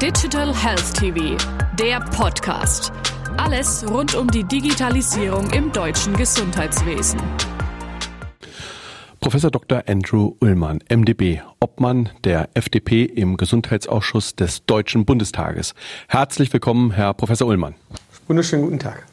[0.00, 1.36] Digital Health TV,
[1.78, 2.90] der Podcast.
[3.36, 7.20] Alles rund um die Digitalisierung im deutschen Gesundheitswesen.
[9.20, 9.82] Professor Dr.
[9.86, 15.74] Andrew Ullmann, MdB, Obmann der FDP im Gesundheitsausschuss des Deutschen Bundestages.
[16.08, 17.74] Herzlich willkommen, Herr Professor Ullmann.
[18.26, 19.04] Wunderschönen guten Tag.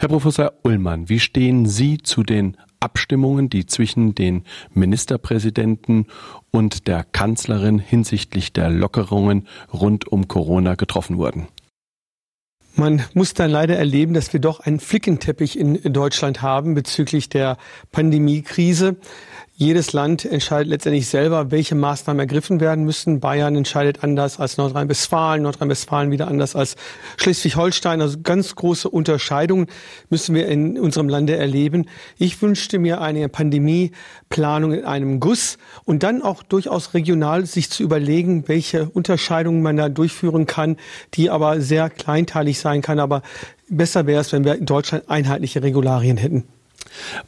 [0.00, 6.06] Herr Professor Ullmann, wie stehen Sie zu den Abstimmungen, die zwischen den Ministerpräsidenten
[6.50, 11.48] und der Kanzlerin hinsichtlich der Lockerungen rund um Corona getroffen wurden?
[12.76, 17.56] Man muss dann leider erleben, dass wir doch einen Flickenteppich in Deutschland haben bezüglich der
[17.92, 18.96] Pandemiekrise.
[19.56, 23.20] Jedes Land entscheidet letztendlich selber, welche Maßnahmen ergriffen werden müssen.
[23.20, 26.74] Bayern entscheidet anders als Nordrhein-Westfalen, Nordrhein-Westfalen wieder anders als
[27.18, 28.00] Schleswig-Holstein.
[28.00, 29.68] Also ganz große Unterscheidungen
[30.10, 31.86] müssen wir in unserem Lande erleben.
[32.18, 37.84] Ich wünschte mir eine Pandemieplanung in einem Guss und dann auch durchaus regional sich zu
[37.84, 40.78] überlegen, welche Unterscheidungen man da durchführen kann,
[41.14, 42.98] die aber sehr kleinteilig sein kann.
[42.98, 43.22] Aber
[43.68, 46.42] besser wäre es, wenn wir in Deutschland einheitliche Regularien hätten.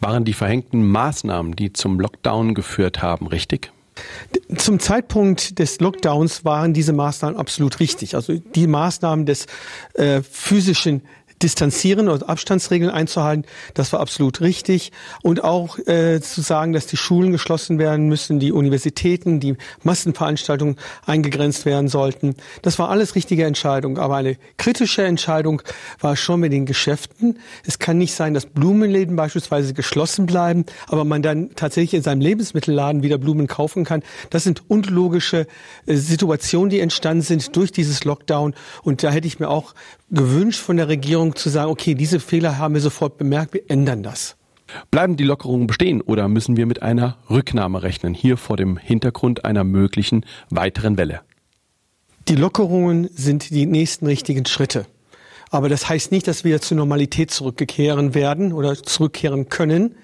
[0.00, 3.72] Waren die verhängten Maßnahmen, die zum Lockdown geführt haben, richtig?
[4.56, 8.14] Zum Zeitpunkt des Lockdowns waren diese Maßnahmen absolut richtig.
[8.14, 9.46] Also die Maßnahmen des
[9.94, 11.02] äh, physischen
[11.42, 13.45] distanzieren oder Abstandsregeln einzuhalten.
[13.75, 14.92] Das war absolut richtig.
[15.23, 20.77] Und auch äh, zu sagen, dass die Schulen geschlossen werden müssen, die Universitäten, die Massenveranstaltungen
[21.05, 22.37] eingegrenzt werden sollten.
[22.62, 23.98] Das war alles richtige Entscheidung.
[23.98, 25.62] Aber eine kritische Entscheidung
[26.01, 27.39] war schon mit den Geschäften.
[27.67, 32.20] Es kann nicht sein, dass Blumenläden beispielsweise geschlossen bleiben, aber man dann tatsächlich in seinem
[32.20, 34.03] Lebensmittelladen wieder Blumen kaufen kann.
[34.31, 35.47] Das sind unlogische
[35.87, 38.55] äh, Situationen, die entstanden sind durch dieses Lockdown.
[38.83, 39.75] Und da hätte ich mir auch
[40.10, 44.02] gewünscht von der Regierung zu sagen, okay, diese Fehler haben wir sofort bemerkt, wir ändern
[44.02, 44.36] das.
[44.90, 49.44] Bleiben die Lockerungen bestehen oder müssen wir mit einer Rücknahme rechnen, hier vor dem Hintergrund
[49.44, 51.20] einer möglichen weiteren Welle?
[52.28, 54.86] Die Lockerungen sind die nächsten richtigen Schritte.
[55.50, 59.95] Aber das heißt nicht, dass wir zur Normalität zurückkehren werden oder zurückkehren können.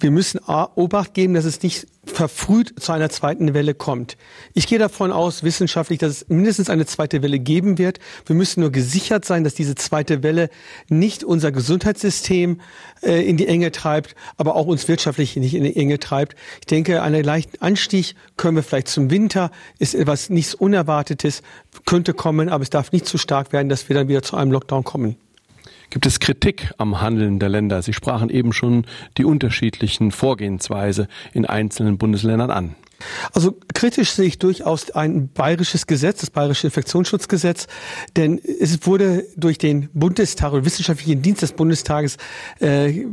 [0.00, 4.16] Wir müssen Obacht geben, dass es nicht verfrüht zu einer zweiten Welle kommt.
[4.54, 7.98] Ich gehe davon aus, wissenschaftlich, dass es mindestens eine zweite Welle geben wird.
[8.26, 10.50] Wir müssen nur gesichert sein, dass diese zweite Welle
[10.88, 12.60] nicht unser Gesundheitssystem
[13.02, 16.36] äh, in die Enge treibt, aber auch uns wirtschaftlich nicht in die Enge treibt.
[16.60, 21.42] Ich denke, einen leichten Anstieg können wir vielleicht zum Winter, ist etwas nichts Unerwartetes,
[21.86, 24.52] könnte kommen, aber es darf nicht zu stark werden, dass wir dann wieder zu einem
[24.52, 25.16] Lockdown kommen.
[25.90, 27.80] Gibt es Kritik am Handeln der Länder?
[27.82, 28.84] Sie sprachen eben schon
[29.16, 32.74] die unterschiedlichen Vorgehensweise in einzelnen Bundesländern an.
[33.32, 37.68] Also kritisch sehe ich durchaus ein bayerisches Gesetz, das bayerische Infektionsschutzgesetz,
[38.16, 42.16] denn es wurde durch den Bundestag oder wissenschaftlichen Dienst des Bundestages
[42.58, 43.04] äh,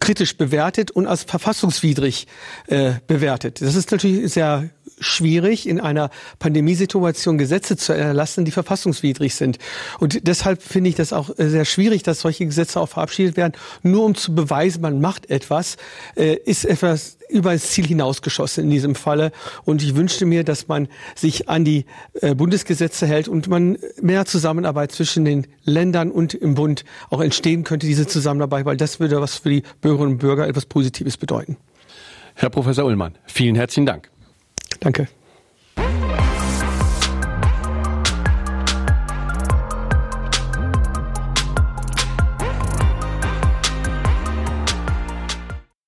[0.00, 2.26] kritisch bewertet und als verfassungswidrig
[2.66, 3.62] äh, bewertet.
[3.62, 9.58] Das ist natürlich sehr schwierig, in einer Pandemiesituation Gesetze zu erlassen, die verfassungswidrig sind.
[9.98, 14.04] Und deshalb finde ich das auch sehr schwierig, dass solche Gesetze auch verabschiedet werden, nur
[14.04, 15.76] um zu beweisen, man macht etwas,
[16.16, 19.32] äh, ist etwas über das Ziel hinausgeschossen in diesem Falle.
[19.64, 21.84] Und ich wünschte mir, dass man sich an die
[22.20, 27.64] äh, Bundesgesetze hält und man mehr Zusammenarbeit zwischen den Ländern und im Bund auch entstehen
[27.64, 31.56] könnte, diese Zusammenarbeit, weil das würde was für die Bürgerinnen und Bürger etwas Positives bedeuten.
[32.34, 34.10] Herr Professor Ullmann, vielen herzlichen Dank.
[34.80, 35.08] Danke.